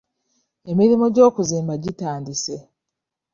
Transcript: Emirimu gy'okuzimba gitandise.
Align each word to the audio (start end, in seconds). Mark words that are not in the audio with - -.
Emirimu 0.71 1.05
gy'okuzimba 1.15 1.73
gitandise. 1.83 2.55